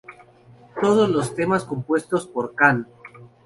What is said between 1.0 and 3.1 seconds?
los temas compuestos por Can.